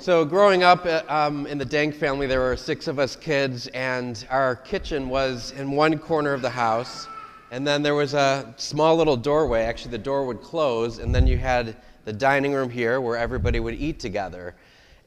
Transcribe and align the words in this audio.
So, 0.00 0.24
growing 0.24 0.62
up 0.62 0.86
uh, 0.86 1.02
um, 1.08 1.44
in 1.48 1.58
the 1.58 1.64
Denk 1.64 1.92
family, 1.92 2.28
there 2.28 2.38
were 2.38 2.56
six 2.56 2.86
of 2.86 3.00
us 3.00 3.16
kids, 3.16 3.66
and 3.66 4.24
our 4.30 4.54
kitchen 4.54 5.08
was 5.08 5.50
in 5.50 5.72
one 5.72 5.98
corner 5.98 6.32
of 6.32 6.40
the 6.40 6.50
house. 6.50 7.08
And 7.50 7.66
then 7.66 7.82
there 7.82 7.96
was 7.96 8.14
a 8.14 8.54
small 8.58 8.94
little 8.94 9.16
doorway. 9.16 9.62
Actually, 9.62 9.90
the 9.90 9.98
door 9.98 10.24
would 10.26 10.40
close, 10.40 10.98
and 10.98 11.12
then 11.12 11.26
you 11.26 11.36
had 11.36 11.74
the 12.04 12.12
dining 12.12 12.52
room 12.52 12.70
here 12.70 13.00
where 13.00 13.16
everybody 13.16 13.58
would 13.58 13.74
eat 13.74 13.98
together. 13.98 14.54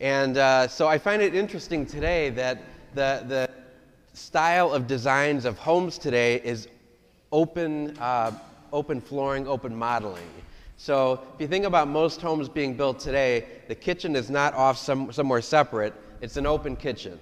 And 0.01 0.35
uh, 0.35 0.67
so 0.67 0.89
I 0.89 0.97
find 0.97 1.21
it 1.21 1.35
interesting 1.35 1.85
today 1.85 2.29
that 2.31 2.61
the, 2.93 3.23
the 3.25 3.49
style 4.11 4.73
of 4.73 4.87
designs 4.87 5.45
of 5.45 5.57
homes 5.57 5.97
today 5.97 6.41
is 6.43 6.67
open, 7.31 7.97
uh, 7.97 8.37
open 8.73 8.99
flooring, 8.99 9.47
open 9.47 9.73
modeling. 9.73 10.27
So 10.81 11.21
if 11.35 11.41
you 11.41 11.47
think 11.47 11.65
about 11.65 11.89
most 11.89 12.21
homes 12.21 12.49
being 12.49 12.73
built 12.73 12.99
today, 12.99 13.45
the 13.67 13.75
kitchen 13.75 14.15
is 14.15 14.31
not 14.31 14.55
off 14.55 14.79
some, 14.79 15.11
somewhere 15.11 15.39
separate, 15.39 15.93
it's 16.21 16.37
an 16.37 16.47
open 16.47 16.75
kitchen. 16.75 17.19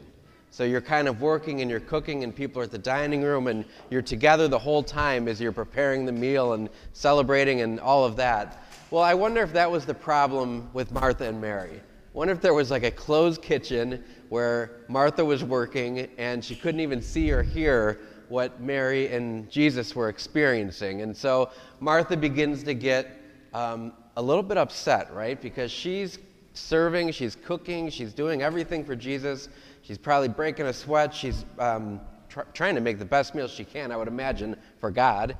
So 0.49 0.63
you're 0.63 0.79
kind 0.79 1.09
of 1.09 1.19
working 1.19 1.59
and 1.59 1.69
you're 1.69 1.81
cooking, 1.81 2.23
and 2.23 2.33
people 2.33 2.61
are 2.61 2.63
at 2.63 2.71
the 2.71 2.77
dining 2.77 3.21
room, 3.21 3.47
and 3.47 3.65
you're 3.89 4.01
together 4.01 4.47
the 4.47 4.57
whole 4.57 4.81
time 4.81 5.27
as 5.27 5.41
you're 5.41 5.51
preparing 5.51 6.05
the 6.05 6.11
meal 6.13 6.53
and 6.53 6.69
celebrating 6.93 7.59
and 7.59 7.81
all 7.81 8.05
of 8.05 8.15
that. 8.15 8.63
Well, 8.91 9.03
I 9.03 9.13
wonder 9.13 9.41
if 9.41 9.51
that 9.51 9.69
was 9.69 9.85
the 9.85 9.93
problem 9.93 10.69
with 10.71 10.93
Martha 10.93 11.25
and 11.25 11.41
Mary. 11.41 11.81
I 11.81 12.17
wonder 12.17 12.33
if 12.33 12.39
there 12.39 12.53
was 12.53 12.71
like 12.71 12.83
a 12.83 12.91
closed 12.91 13.41
kitchen 13.41 14.05
where 14.29 14.85
Martha 14.87 15.25
was 15.25 15.43
working 15.43 16.07
and 16.17 16.45
she 16.45 16.55
couldn't 16.55 16.79
even 16.79 17.01
see 17.01 17.29
or 17.29 17.43
hear 17.43 17.99
what 18.29 18.61
Mary 18.61 19.11
and 19.11 19.49
Jesus 19.51 19.97
were 19.97 20.07
experiencing. 20.07 21.01
And 21.01 21.15
so 21.15 21.49
Martha 21.81 22.15
begins 22.15 22.63
to 22.63 22.73
get 22.73 23.18
um, 23.53 23.93
a 24.17 24.21
little 24.21 24.43
bit 24.43 24.57
upset, 24.57 25.13
right? 25.13 25.39
Because 25.41 25.71
she's 25.71 26.19
serving, 26.53 27.11
she's 27.11 27.35
cooking, 27.35 27.89
she's 27.89 28.13
doing 28.13 28.41
everything 28.41 28.83
for 28.83 28.95
Jesus. 28.95 29.49
She's 29.81 29.97
probably 29.97 30.27
breaking 30.27 30.65
a 30.65 30.73
sweat. 30.73 31.13
She's 31.13 31.45
um, 31.57 31.99
tr- 32.27 32.41
trying 32.53 32.75
to 32.75 32.81
make 32.81 32.99
the 32.99 33.05
best 33.05 33.33
meal 33.33 33.47
she 33.47 33.63
can, 33.63 33.91
I 33.91 33.97
would 33.97 34.07
imagine, 34.07 34.55
for 34.79 34.91
God. 34.91 35.37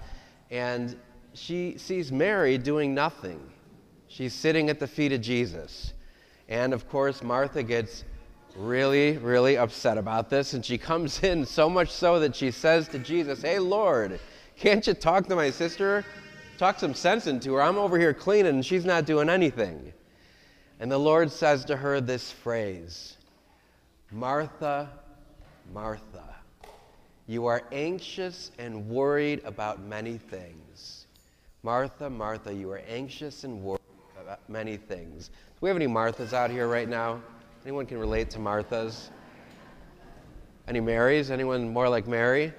And 0.49 0.95
she 1.33 1.77
sees 1.77 2.11
Mary 2.11 2.57
doing 2.57 2.93
nothing. 2.93 3.39
She's 4.07 4.33
sitting 4.33 4.69
at 4.69 4.79
the 4.79 4.87
feet 4.87 5.11
of 5.13 5.21
Jesus. 5.21 5.93
And 6.47 6.73
of 6.73 6.89
course, 6.89 7.21
Martha 7.21 7.61
gets 7.61 8.03
really, 8.55 9.17
really 9.17 9.57
upset 9.57 9.97
about 9.97 10.29
this. 10.29 10.53
And 10.53 10.65
she 10.65 10.77
comes 10.77 11.19
in 11.23 11.45
so 11.45 11.69
much 11.69 11.91
so 11.91 12.19
that 12.19 12.35
she 12.35 12.51
says 12.51 12.87
to 12.89 12.99
Jesus, 12.99 13.41
Hey, 13.41 13.59
Lord, 13.59 14.19
can't 14.57 14.85
you 14.85 14.93
talk 14.93 15.27
to 15.27 15.35
my 15.35 15.51
sister? 15.51 16.03
Talk 16.59 16.77
some 16.77 16.93
sense 16.93 17.25
into 17.25 17.53
her. 17.53 17.61
I'm 17.61 17.77
over 17.77 17.97
here 17.97 18.13
cleaning 18.13 18.55
and 18.55 18.65
she's 18.65 18.83
not 18.83 19.05
doing 19.05 19.29
anything. 19.29 19.93
And 20.81 20.91
the 20.91 20.97
Lord 20.97 21.31
says 21.31 21.63
to 21.65 21.77
her 21.77 22.01
this 22.01 22.31
phrase 22.31 23.15
Martha, 24.11 24.89
Martha, 25.73 26.35
you 27.27 27.45
are 27.45 27.63
anxious 27.71 28.51
and 28.59 28.89
worried 28.89 29.41
about 29.45 29.81
many 29.81 30.17
things. 30.17 31.05
Martha, 31.63 32.09
Martha, 32.09 32.53
you 32.53 32.69
are 32.71 32.81
anxious 32.89 33.45
and 33.45 33.63
worried 33.63 33.79
about 34.21 34.39
many 34.49 34.75
things. 34.75 35.27
Do 35.27 35.33
we 35.61 35.69
have 35.69 35.77
any 35.77 35.87
Marthas 35.87 36.33
out 36.33 36.51
here 36.51 36.67
right 36.67 36.89
now? 36.89 37.21
Anyone 37.63 37.85
can 37.85 37.99
relate 37.99 38.29
to 38.31 38.39
Marthas? 38.39 39.09
Any 40.67 40.79
Marys? 40.79 41.31
Anyone 41.31 41.69
more 41.69 41.87
like 41.87 42.07
Mary? 42.07 42.53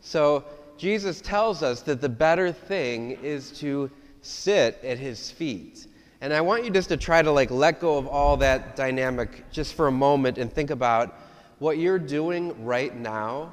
So, 0.00 0.44
Jesus 0.76 1.20
tells 1.20 1.62
us 1.62 1.82
that 1.82 2.00
the 2.00 2.08
better 2.08 2.52
thing 2.52 3.12
is 3.22 3.50
to 3.60 3.90
sit 4.22 4.78
at 4.82 4.98
his 4.98 5.30
feet. 5.30 5.86
And 6.20 6.32
I 6.32 6.40
want 6.40 6.64
you 6.64 6.70
just 6.70 6.88
to 6.88 6.96
try 6.96 7.22
to 7.22 7.30
like 7.30 7.50
let 7.50 7.80
go 7.80 7.98
of 7.98 8.06
all 8.06 8.36
that 8.38 8.76
dynamic 8.76 9.50
just 9.50 9.74
for 9.74 9.86
a 9.86 9.92
moment 9.92 10.38
and 10.38 10.52
think 10.52 10.70
about 10.70 11.14
what 11.58 11.78
you're 11.78 11.98
doing 11.98 12.64
right 12.64 12.94
now 12.94 13.52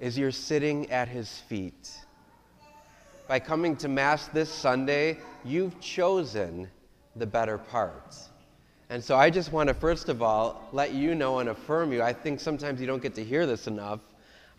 is 0.00 0.18
you're 0.18 0.30
sitting 0.30 0.90
at 0.90 1.06
his 1.06 1.38
feet. 1.48 1.92
By 3.28 3.38
coming 3.38 3.76
to 3.76 3.88
Mass 3.88 4.26
this 4.28 4.50
Sunday, 4.50 5.18
you've 5.44 5.80
chosen 5.80 6.68
the 7.16 7.26
better 7.26 7.58
part. 7.58 8.16
And 8.90 9.02
so 9.02 9.16
I 9.16 9.30
just 9.30 9.52
want 9.52 9.68
to, 9.68 9.74
first 9.74 10.08
of 10.08 10.22
all, 10.22 10.68
let 10.72 10.92
you 10.92 11.14
know 11.14 11.38
and 11.38 11.48
affirm 11.48 11.92
you. 11.92 12.02
I 12.02 12.12
think 12.12 12.40
sometimes 12.40 12.80
you 12.80 12.86
don't 12.86 13.02
get 13.02 13.14
to 13.14 13.24
hear 13.24 13.46
this 13.46 13.66
enough 13.66 14.00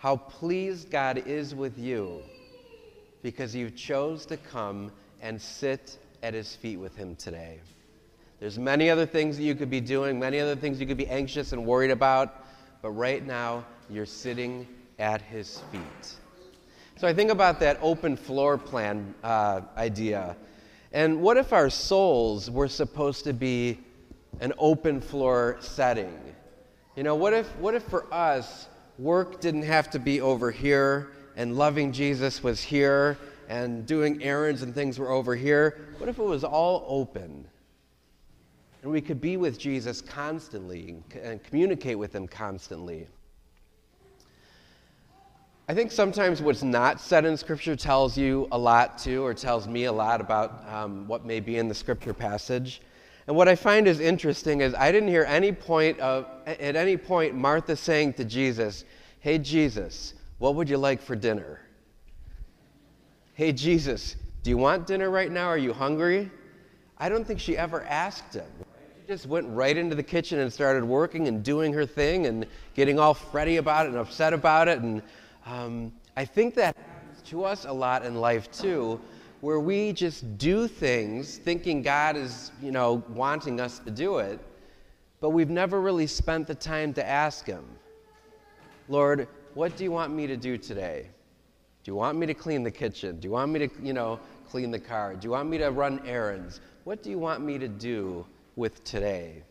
how 0.05 0.17
pleased 0.17 0.91
God 0.91 1.23
is 1.25 1.55
with 1.55 1.79
you 1.79 2.21
because 3.23 3.55
you 3.55 3.71
chose 3.71 4.23
to 4.27 4.37
come 4.37 4.91
and 5.19 5.41
sit 5.41 5.97
at 6.21 6.31
his 6.31 6.55
feet 6.55 6.77
with 6.77 6.95
him 6.95 7.15
today. 7.15 7.59
There's 8.39 8.59
many 8.59 8.91
other 8.91 9.07
things 9.07 9.35
that 9.37 9.41
you 9.41 9.55
could 9.55 9.71
be 9.71 9.81
doing, 9.81 10.19
many 10.19 10.39
other 10.39 10.55
things 10.55 10.79
you 10.79 10.85
could 10.85 10.95
be 10.95 11.07
anxious 11.07 11.53
and 11.53 11.65
worried 11.65 11.89
about, 11.89 12.45
but 12.83 12.91
right 12.91 13.25
now 13.25 13.65
you're 13.89 14.05
sitting 14.05 14.67
at 14.99 15.23
his 15.23 15.63
feet. 15.71 16.13
So 16.97 17.07
I 17.07 17.13
think 17.15 17.31
about 17.31 17.59
that 17.61 17.79
open 17.81 18.15
floor 18.15 18.59
plan 18.59 19.11
uh, 19.23 19.61
idea. 19.75 20.37
And 20.91 21.19
what 21.19 21.35
if 21.35 21.51
our 21.51 21.71
souls 21.71 22.51
were 22.51 22.67
supposed 22.67 23.23
to 23.23 23.33
be 23.33 23.79
an 24.39 24.53
open 24.59 25.01
floor 25.01 25.57
setting? 25.61 26.15
You 26.95 27.01
know, 27.01 27.15
what 27.15 27.33
if, 27.33 27.47
what 27.55 27.73
if 27.73 27.81
for 27.81 28.05
us, 28.13 28.67
work 28.97 29.41
didn't 29.41 29.63
have 29.63 29.89
to 29.91 29.99
be 29.99 30.21
over 30.21 30.51
here 30.51 31.11
and 31.35 31.55
loving 31.57 31.91
Jesus 31.91 32.41
was 32.41 32.61
here 32.61 33.17
and 33.49 33.85
doing 33.85 34.23
errands 34.23 34.61
and 34.61 34.73
things 34.73 34.97
were 34.97 35.11
over 35.11 35.35
here? 35.35 35.79
What 35.97 36.09
if 36.09 36.17
it 36.17 36.23
was 36.23 36.43
all 36.43 36.85
open? 36.87 37.47
And 38.81 38.91
we 38.91 39.01
could 39.01 39.19
be 39.19 39.37
with 39.37 39.59
Jesus 39.59 40.01
constantly 40.01 40.97
and 41.21 41.43
communicate 41.43 41.97
with 41.97 42.13
him 42.13 42.27
constantly. 42.27 43.07
I 45.67 45.73
think 45.73 45.91
sometimes 45.91 46.43
what's 46.43 46.61
not 46.61 47.01
said 47.01 47.25
in 47.25 47.35
Scripture 47.35 47.75
tells 47.75 48.15
you 48.15 48.47
a 48.51 48.57
lot 48.57 48.99
too, 48.99 49.25
or 49.25 49.33
tells 49.33 49.67
me 49.67 49.85
a 49.85 49.91
lot 49.91 50.21
about 50.21 50.63
um, 50.71 51.07
what 51.07 51.25
may 51.25 51.39
be 51.39 51.57
in 51.57 51.67
the 51.67 51.73
Scripture 51.73 52.13
passage. 52.13 52.81
And 53.27 53.35
what 53.35 53.47
I 53.47 53.55
find 53.55 53.87
is 53.87 53.99
interesting 53.99 54.61
is 54.61 54.75
I 54.75 54.91
didn't 54.91 55.09
hear 55.09 55.25
any 55.27 55.51
point 55.51 55.99
of, 55.99 56.27
at 56.45 56.75
any 56.75 56.95
point 56.95 57.33
Martha 57.33 57.75
saying 57.75 58.13
to 58.13 58.25
Jesus, 58.25 58.85
Hey, 59.19 59.39
Jesus, 59.39 60.13
what 60.37 60.55
would 60.55 60.69
you 60.69 60.77
like 60.77 61.01
for 61.01 61.15
dinner? 61.15 61.61
Hey, 63.33 63.51
Jesus, 63.51 64.15
do 64.43 64.51
you 64.51 64.57
want 64.57 64.85
dinner 64.85 65.09
right 65.09 65.31
now? 65.31 65.47
Are 65.47 65.57
you 65.57 65.73
hungry? 65.73 66.29
I 66.99 67.09
don't 67.09 67.25
think 67.25 67.39
she 67.39 67.57
ever 67.57 67.83
asked 67.83 68.35
him. 68.35 68.45
She 69.01 69.07
just 69.07 69.25
went 69.25 69.47
right 69.49 69.75
into 69.75 69.95
the 69.95 70.03
kitchen 70.03 70.39
and 70.39 70.53
started 70.53 70.85
working 70.85 71.27
and 71.27 71.43
doing 71.43 71.73
her 71.73 71.85
thing 71.85 72.27
and 72.27 72.45
getting 72.75 72.99
all 72.99 73.15
fretty 73.15 73.57
about 73.57 73.87
it 73.87 73.89
and 73.89 73.97
upset 73.97 74.33
about 74.33 74.67
it. 74.67 74.79
And 74.79 75.01
um, 75.47 75.91
I 76.15 76.25
think 76.25 76.53
that 76.55 76.75
happens 76.77 77.21
to 77.29 77.43
us 77.43 77.65
a 77.65 77.73
lot 77.73 78.05
in 78.05 78.15
life 78.15 78.51
too 78.51 79.01
where 79.45 79.59
we 79.59 79.93
just 79.93 80.39
do 80.39 80.67
things 80.67 81.37
thinking 81.37 81.83
God 81.83 82.17
is, 82.17 82.51
you 82.63 82.71
know, 82.71 83.03
wanting 83.09 83.59
us 83.59 83.77
to 83.77 83.91
do 83.91 84.17
it, 84.17 84.39
but 85.21 85.29
we've 85.29 85.51
never 85.51 85.81
really 85.81 86.07
spent 86.07 86.47
the 86.47 86.55
time 86.55 86.91
to 86.95 87.07
ask 87.07 87.45
Him, 87.45 87.63
Lord, 88.89 89.27
what 89.53 89.77
do 89.77 89.83
you 89.83 89.91
want 89.91 90.11
me 90.11 90.25
to 90.25 90.35
do 90.35 90.57
today? 90.57 91.09
Do 91.83 91.91
you 91.91 91.95
want 91.95 92.17
me 92.17 92.25
to 92.25 92.33
clean 92.33 92.63
the 92.63 92.71
kitchen? 92.71 93.19
Do 93.19 93.27
you 93.27 93.33
want 93.33 93.51
me 93.51 93.67
to, 93.67 93.69
you 93.83 93.93
know, 93.93 94.19
clean 94.49 94.71
the 94.71 94.79
car? 94.79 95.13
Do 95.13 95.27
you 95.27 95.31
want 95.33 95.47
me 95.47 95.59
to 95.59 95.69
run 95.69 96.01
errands? 96.07 96.59
What 96.83 97.03
do 97.03 97.11
you 97.11 97.19
want 97.19 97.43
me 97.43 97.59
to 97.59 97.67
do 97.67 98.25
with 98.55 98.83
today? 98.83 99.43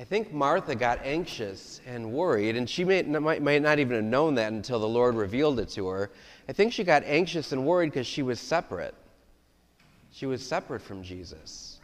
I 0.00 0.04
think 0.04 0.32
Martha 0.32 0.74
got 0.74 1.04
anxious 1.04 1.82
and 1.86 2.10
worried, 2.10 2.56
and 2.56 2.68
she 2.68 2.86
may, 2.86 3.02
might, 3.02 3.42
might 3.42 3.60
not 3.60 3.78
even 3.78 3.96
have 3.96 4.04
known 4.04 4.34
that 4.36 4.50
until 4.50 4.78
the 4.78 4.88
Lord 4.88 5.14
revealed 5.14 5.60
it 5.60 5.68
to 5.70 5.88
her. 5.88 6.10
I 6.48 6.54
think 6.54 6.72
she 6.72 6.84
got 6.84 7.04
anxious 7.04 7.52
and 7.52 7.66
worried 7.66 7.90
because 7.90 8.06
she 8.06 8.22
was 8.22 8.40
separate. 8.40 8.94
She 10.10 10.24
was 10.24 10.42
separate 10.42 10.80
from 10.80 11.02
Jesus. 11.02 11.80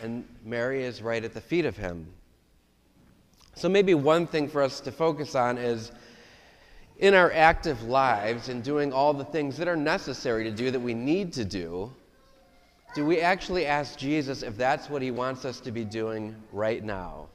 And 0.00 0.26
Mary 0.44 0.82
is 0.82 1.00
right 1.00 1.22
at 1.22 1.32
the 1.32 1.40
feet 1.40 1.64
of 1.64 1.76
him. 1.76 2.08
So, 3.54 3.68
maybe 3.68 3.94
one 3.94 4.26
thing 4.26 4.48
for 4.48 4.60
us 4.60 4.80
to 4.80 4.90
focus 4.90 5.36
on 5.36 5.58
is 5.58 5.92
in 6.98 7.14
our 7.14 7.30
active 7.30 7.84
lives 7.84 8.48
and 8.48 8.64
doing 8.64 8.92
all 8.92 9.14
the 9.14 9.24
things 9.24 9.56
that 9.58 9.68
are 9.68 9.76
necessary 9.76 10.42
to 10.42 10.50
do 10.50 10.72
that 10.72 10.80
we 10.80 10.92
need 10.92 11.32
to 11.34 11.44
do, 11.44 11.92
do 12.96 13.04
we 13.04 13.20
actually 13.20 13.66
ask 13.66 13.98
Jesus 13.98 14.42
if 14.42 14.56
that's 14.56 14.88
what 14.88 15.02
he 15.02 15.10
wants 15.10 15.44
us 15.44 15.60
to 15.60 15.70
be 15.70 15.84
doing 15.84 16.34
right 16.50 16.82
now? 16.82 17.28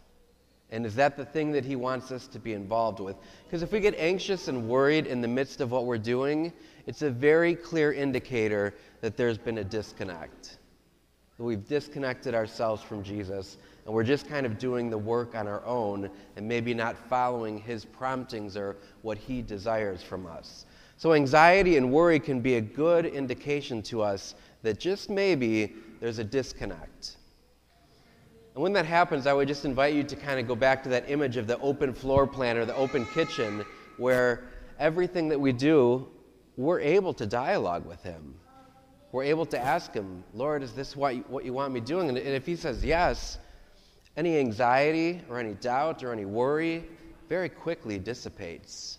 And 0.71 0.87
is 0.87 0.95
that 0.95 1.15
the 1.15 1.23
thing 1.23 1.51
that 1.51 1.63
he 1.63 1.75
wants 1.75 2.11
us 2.11 2.25
to 2.29 2.39
be 2.39 2.53
involved 2.53 2.99
with? 2.99 3.15
Because 3.45 3.61
if 3.61 3.71
we 3.71 3.79
get 3.79 3.93
anxious 3.99 4.47
and 4.47 4.67
worried 4.67 5.05
in 5.05 5.21
the 5.21 5.27
midst 5.27 5.61
of 5.61 5.69
what 5.69 5.85
we're 5.85 5.99
doing, 5.99 6.51
it's 6.87 7.03
a 7.03 7.11
very 7.11 7.53
clear 7.53 7.93
indicator 7.93 8.73
that 9.01 9.15
there's 9.15 9.37
been 9.37 9.59
a 9.59 9.63
disconnect. 9.63 10.57
That 11.37 11.43
we've 11.43 11.67
disconnected 11.67 12.33
ourselves 12.33 12.81
from 12.81 13.03
Jesus 13.03 13.57
and 13.85 13.93
we're 13.93 14.03
just 14.03 14.27
kind 14.27 14.47
of 14.47 14.57
doing 14.57 14.89
the 14.89 14.97
work 14.97 15.35
on 15.35 15.47
our 15.47 15.63
own 15.63 16.09
and 16.37 16.47
maybe 16.47 16.73
not 16.73 16.97
following 17.07 17.59
his 17.59 17.85
promptings 17.85 18.57
or 18.57 18.77
what 19.03 19.19
he 19.19 19.43
desires 19.43 20.01
from 20.01 20.25
us. 20.25 20.65
So, 20.97 21.13
anxiety 21.13 21.77
and 21.77 21.91
worry 21.91 22.19
can 22.19 22.41
be 22.41 22.55
a 22.55 22.61
good 22.61 23.07
indication 23.07 23.81
to 23.83 24.03
us 24.03 24.35
that 24.63 24.79
just 24.79 25.09
maybe 25.09 25.73
there's 25.99 26.19
a 26.19 26.23
disconnect. 26.23 27.17
And 28.53 28.61
when 28.61 28.73
that 28.73 28.85
happens, 28.85 29.27
I 29.27 29.33
would 29.33 29.47
just 29.47 29.65
invite 29.65 29.93
you 29.93 30.03
to 30.03 30.15
kind 30.15 30.39
of 30.39 30.47
go 30.47 30.55
back 30.55 30.83
to 30.83 30.89
that 30.89 31.09
image 31.09 31.37
of 31.37 31.47
the 31.47 31.57
open 31.59 31.93
floor 31.93 32.27
plan 32.27 32.57
or 32.57 32.65
the 32.65 32.75
open 32.75 33.05
kitchen 33.05 33.65
where 33.97 34.43
everything 34.77 35.29
that 35.29 35.39
we 35.39 35.53
do, 35.53 36.07
we're 36.57 36.81
able 36.81 37.13
to 37.13 37.25
dialogue 37.25 37.85
with 37.85 38.03
Him. 38.03 38.35
We're 39.11 39.23
able 39.23 39.45
to 39.47 39.59
ask 39.59 39.93
Him, 39.93 40.23
Lord, 40.33 40.63
is 40.63 40.73
this 40.73 40.95
what 40.95 41.15
you, 41.15 41.21
what 41.27 41.45
you 41.45 41.53
want 41.53 41.73
me 41.73 41.79
doing? 41.79 42.09
And 42.09 42.17
if 42.17 42.45
He 42.45 42.55
says 42.55 42.83
yes, 42.83 43.37
any 44.17 44.37
anxiety 44.37 45.21
or 45.29 45.39
any 45.39 45.53
doubt 45.53 46.03
or 46.03 46.11
any 46.11 46.25
worry 46.25 46.83
very 47.29 47.47
quickly 47.47 47.97
dissipates. 47.97 48.97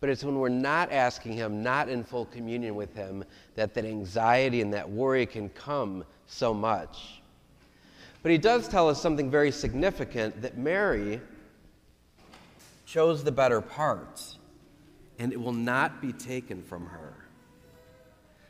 But 0.00 0.10
it's 0.10 0.22
when 0.22 0.38
we're 0.38 0.48
not 0.48 0.92
asking 0.92 1.32
Him, 1.32 1.62
not 1.62 1.88
in 1.88 2.04
full 2.04 2.26
communion 2.26 2.74
with 2.74 2.94
Him, 2.94 3.24
that 3.54 3.74
that 3.74 3.84
anxiety 3.84 4.60
and 4.60 4.72
that 4.72 4.88
worry 4.88 5.26
can 5.26 5.48
come 5.50 6.04
so 6.26 6.54
much. 6.54 7.20
But 8.22 8.32
He 8.32 8.38
does 8.38 8.68
tell 8.68 8.88
us 8.88 9.00
something 9.00 9.30
very 9.30 9.50
significant 9.50 10.40
that 10.42 10.56
Mary 10.56 11.20
chose 12.86 13.24
the 13.24 13.32
better 13.32 13.60
part, 13.60 14.22
and 15.18 15.32
it 15.32 15.40
will 15.40 15.52
not 15.52 16.00
be 16.00 16.12
taken 16.12 16.62
from 16.62 16.86
her. 16.86 17.14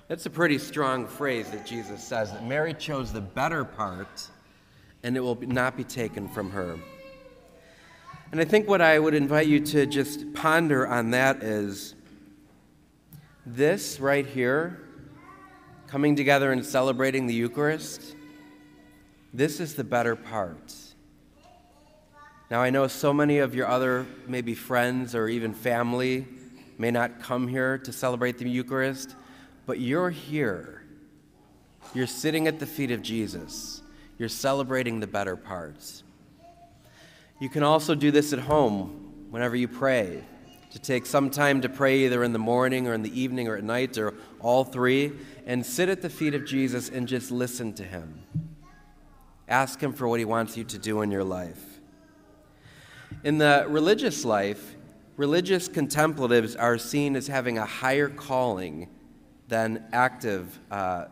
That's 0.08 0.26
a 0.26 0.30
pretty 0.30 0.58
strong 0.58 1.06
phrase 1.06 1.50
that 1.50 1.66
Jesus 1.66 2.02
says 2.02 2.32
that 2.32 2.46
Mary 2.46 2.72
chose 2.72 3.12
the 3.12 3.20
better 3.20 3.64
part, 3.64 4.28
and 5.02 5.16
it 5.16 5.20
will 5.20 5.38
not 5.40 5.76
be 5.76 5.84
taken 5.84 6.28
from 6.28 6.50
her. 6.50 6.78
And 8.30 8.40
I 8.42 8.44
think 8.44 8.68
what 8.68 8.82
I 8.82 8.98
would 8.98 9.14
invite 9.14 9.46
you 9.46 9.58
to 9.60 9.86
just 9.86 10.34
ponder 10.34 10.86
on 10.86 11.12
that 11.12 11.42
is 11.42 11.94
this 13.46 13.98
right 14.00 14.26
here, 14.26 14.80
coming 15.86 16.14
together 16.14 16.52
and 16.52 16.64
celebrating 16.64 17.26
the 17.26 17.32
Eucharist, 17.32 18.14
this 19.32 19.60
is 19.60 19.76
the 19.76 19.84
better 19.84 20.14
part. 20.14 20.74
Now, 22.50 22.60
I 22.60 22.68
know 22.68 22.86
so 22.86 23.14
many 23.14 23.38
of 23.38 23.54
your 23.54 23.66
other, 23.66 24.06
maybe 24.26 24.54
friends 24.54 25.14
or 25.14 25.28
even 25.28 25.54
family, 25.54 26.26
may 26.76 26.90
not 26.90 27.22
come 27.22 27.48
here 27.48 27.78
to 27.78 27.92
celebrate 27.92 28.36
the 28.36 28.48
Eucharist, 28.48 29.16
but 29.64 29.80
you're 29.80 30.10
here. 30.10 30.82
You're 31.94 32.06
sitting 32.06 32.46
at 32.46 32.58
the 32.58 32.66
feet 32.66 32.90
of 32.90 33.00
Jesus. 33.00 33.80
You're 34.18 34.28
celebrating 34.28 35.00
the 35.00 35.06
better 35.06 35.36
parts. 35.36 36.02
You 37.40 37.48
can 37.48 37.62
also 37.62 37.94
do 37.94 38.10
this 38.10 38.32
at 38.32 38.40
home 38.40 39.28
whenever 39.30 39.54
you 39.54 39.68
pray, 39.68 40.24
to 40.72 40.78
take 40.78 41.06
some 41.06 41.30
time 41.30 41.60
to 41.60 41.68
pray 41.68 42.00
either 42.00 42.24
in 42.24 42.32
the 42.32 42.38
morning 42.38 42.88
or 42.88 42.94
in 42.94 43.02
the 43.02 43.20
evening 43.20 43.46
or 43.46 43.56
at 43.56 43.62
night 43.62 43.96
or 43.96 44.14
all 44.40 44.64
three, 44.64 45.12
and 45.46 45.64
sit 45.64 45.88
at 45.88 46.02
the 46.02 46.10
feet 46.10 46.34
of 46.34 46.44
Jesus 46.44 46.88
and 46.88 47.06
just 47.06 47.30
listen 47.30 47.72
to 47.74 47.84
him. 47.84 48.22
Ask 49.48 49.80
him 49.80 49.92
for 49.92 50.08
what 50.08 50.18
he 50.18 50.24
wants 50.24 50.56
you 50.56 50.64
to 50.64 50.78
do 50.78 51.00
in 51.02 51.10
your 51.10 51.24
life. 51.24 51.80
In 53.22 53.38
the 53.38 53.66
religious 53.68 54.24
life, 54.24 54.74
religious 55.16 55.68
contemplatives 55.68 56.56
are 56.56 56.76
seen 56.76 57.16
as 57.16 57.28
having 57.28 57.56
a 57.56 57.64
higher 57.64 58.08
calling 58.08 58.88
than 59.48 59.84
active, 59.92 60.58
uh, 60.70 61.06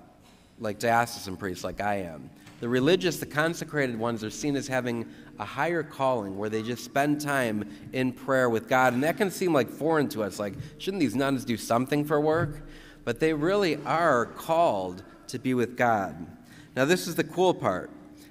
like 0.58 0.78
diocesan 0.78 1.36
priests, 1.36 1.64
like 1.64 1.80
I 1.80 1.96
am. 2.02 2.30
The 2.60 2.68
religious, 2.68 3.18
the 3.18 3.26
consecrated 3.26 3.98
ones, 3.98 4.24
are 4.24 4.30
seen 4.30 4.56
as 4.56 4.66
having 4.66 5.06
a 5.38 5.44
higher 5.44 5.82
calling 5.82 6.36
where 6.36 6.48
they 6.48 6.62
just 6.62 6.84
spend 6.84 7.20
time 7.20 7.68
in 7.92 8.12
prayer 8.12 8.48
with 8.48 8.68
God. 8.68 8.92
And 8.92 9.02
that 9.04 9.16
can 9.16 9.30
seem 9.30 9.52
like 9.52 9.68
foreign 9.68 10.08
to 10.10 10.22
us. 10.22 10.38
Like, 10.38 10.54
shouldn't 10.78 11.00
these 11.00 11.14
nuns 11.14 11.44
do 11.44 11.56
something 11.56 12.04
for 12.04 12.20
work? 12.20 12.66
But 13.04 13.20
they 13.20 13.32
really 13.32 13.76
are 13.84 14.26
called 14.26 15.02
to 15.28 15.38
be 15.38 15.54
with 15.54 15.76
God. 15.76 16.26
Now, 16.74 16.84
this 16.84 17.06
is 17.06 17.14
the 17.14 17.24
cool 17.24 17.54
part 17.54 17.90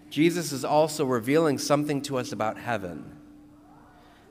Jesus 0.09 0.51
is 0.51 0.63
also 0.63 1.03
revealing 1.03 1.57
something 1.57 2.01
to 2.03 2.17
us 2.17 2.31
about 2.31 2.57
heaven. 2.57 3.17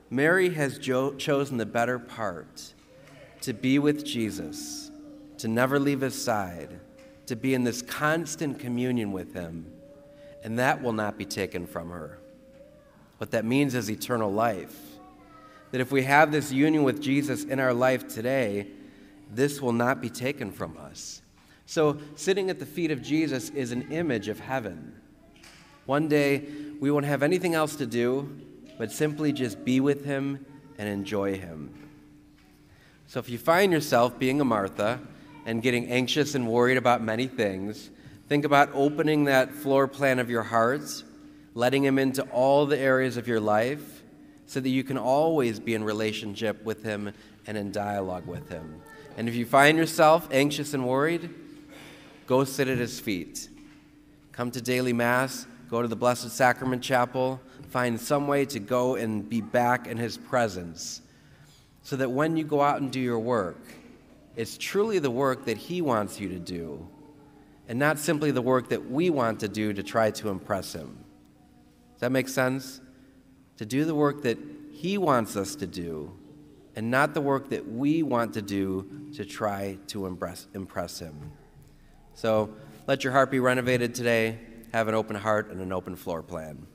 Mary 0.09 0.49
has 0.49 0.79
jo- 0.79 1.13
chosen 1.13 1.57
the 1.57 1.65
better 1.65 1.99
part 1.99 2.73
to 3.41 3.53
be 3.53 3.77
with 3.77 4.03
Jesus, 4.03 4.89
to 5.37 5.47
never 5.47 5.79
leave 5.79 6.01
his 6.01 6.19
side, 6.19 6.79
to 7.27 7.35
be 7.35 7.53
in 7.53 7.63
this 7.63 7.81
constant 7.81 8.59
communion 8.59 9.11
with 9.11 9.33
him, 9.33 9.71
and 10.43 10.57
that 10.57 10.81
will 10.81 10.93
not 10.93 11.17
be 11.17 11.25
taken 11.25 11.67
from 11.67 11.89
her. 11.89 12.17
What 13.17 13.31
that 13.31 13.45
means 13.45 13.75
is 13.75 13.89
eternal 13.89 14.31
life. 14.31 14.77
That 15.71 15.81
if 15.81 15.91
we 15.91 16.03
have 16.03 16.31
this 16.31 16.51
union 16.51 16.83
with 16.83 17.01
Jesus 17.01 17.43
in 17.43 17.59
our 17.59 17.73
life 17.73 18.07
today, 18.07 18.67
this 19.31 19.61
will 19.61 19.73
not 19.73 20.01
be 20.01 20.09
taken 20.09 20.51
from 20.51 20.77
us. 20.77 21.21
So, 21.65 21.97
sitting 22.15 22.49
at 22.49 22.59
the 22.59 22.65
feet 22.65 22.91
of 22.91 23.01
Jesus 23.01 23.49
is 23.49 23.71
an 23.71 23.91
image 23.91 24.27
of 24.27 24.39
heaven. 24.39 24.93
One 25.85 26.07
day, 26.07 26.45
we 26.79 26.91
won't 26.91 27.05
have 27.05 27.23
anything 27.23 27.55
else 27.55 27.75
to 27.77 27.85
do 27.85 28.29
but 28.77 28.91
simply 28.91 29.31
just 29.31 29.63
be 29.63 29.79
with 29.79 30.05
Him 30.05 30.45
and 30.77 30.87
enjoy 30.87 31.37
Him. 31.37 31.73
So, 33.07 33.19
if 33.19 33.29
you 33.29 33.37
find 33.37 33.71
yourself 33.71 34.19
being 34.19 34.41
a 34.41 34.45
Martha 34.45 34.99
and 35.45 35.61
getting 35.61 35.87
anxious 35.87 36.35
and 36.35 36.47
worried 36.47 36.77
about 36.77 37.01
many 37.01 37.27
things, 37.27 37.89
think 38.27 38.45
about 38.45 38.69
opening 38.73 39.25
that 39.25 39.51
floor 39.51 39.87
plan 39.87 40.19
of 40.19 40.29
your 40.29 40.43
hearts 40.43 41.03
letting 41.55 41.83
Him 41.83 41.97
into 41.97 42.21
all 42.23 42.67
the 42.67 42.77
areas 42.77 43.17
of 43.17 43.27
your 43.27 43.39
life 43.39 44.03
so 44.45 44.59
that 44.59 44.69
you 44.69 44.83
can 44.83 44.97
always 44.97 45.59
be 45.59 45.73
in 45.73 45.83
relationship 45.83 46.63
with 46.63 46.83
Him 46.83 47.11
and 47.47 47.57
in 47.57 47.71
dialogue 47.71 48.27
with 48.27 48.49
Him. 48.49 48.81
And 49.17 49.27
if 49.27 49.33
you 49.33 49.45
find 49.45 49.77
yourself 49.77 50.27
anxious 50.31 50.73
and 50.73 50.85
worried, 50.85 51.33
go 52.27 52.43
sit 52.43 52.67
at 52.67 52.77
His 52.77 52.99
feet. 52.99 53.49
Come 54.33 54.51
to 54.51 54.61
daily 54.61 54.93
Mass, 54.93 55.47
go 55.69 55.81
to 55.81 55.87
the 55.87 55.95
Blessed 55.95 56.29
Sacrament 56.29 56.83
Chapel, 56.83 57.39
find 57.69 57.99
some 57.99 58.27
way 58.27 58.45
to 58.45 58.59
go 58.59 58.95
and 58.95 59.27
be 59.27 59.41
back 59.41 59.87
in 59.87 59.97
His 59.97 60.17
presence 60.17 61.01
so 61.81 61.95
that 61.95 62.11
when 62.11 62.35
you 62.35 62.43
go 62.43 62.61
out 62.61 62.81
and 62.81 62.91
do 62.91 62.99
your 62.99 63.19
work, 63.19 63.61
it's 64.35 64.57
truly 64.57 64.99
the 64.99 65.11
work 65.11 65.45
that 65.45 65.55
He 65.55 65.81
wants 65.81 66.19
you 66.19 66.27
to 66.29 66.39
do 66.39 66.85
and 67.69 67.79
not 67.79 67.97
simply 67.97 68.31
the 68.31 68.41
work 68.41 68.69
that 68.69 68.91
we 68.91 69.09
want 69.09 69.39
to 69.39 69.47
do 69.47 69.71
to 69.71 69.81
try 69.81 70.11
to 70.11 70.29
impress 70.29 70.73
Him. 70.73 71.04
Does 71.95 72.01
that 72.01 72.11
make 72.11 72.27
sense? 72.27 72.81
To 73.57 73.65
do 73.65 73.85
the 73.85 73.95
work 73.95 74.23
that 74.23 74.37
He 74.73 74.97
wants 74.97 75.37
us 75.37 75.55
to 75.55 75.65
do 75.65 76.11
and 76.75 76.91
not 76.91 77.13
the 77.13 77.21
work 77.21 77.49
that 77.51 77.65
we 77.71 78.03
want 78.03 78.33
to 78.33 78.41
do 78.41 79.09
to 79.15 79.23
try 79.23 79.77
to 79.87 80.05
impress, 80.05 80.47
impress 80.53 80.99
Him. 80.99 81.31
So 82.13 82.53
let 82.85 83.05
your 83.05 83.13
heart 83.13 83.31
be 83.31 83.39
renovated 83.39 83.95
today. 83.95 84.39
Have 84.73 84.89
an 84.89 84.93
open 84.93 85.15
heart 85.15 85.49
and 85.51 85.61
an 85.61 85.71
open 85.71 85.95
floor 85.95 86.21
plan. 86.21 86.67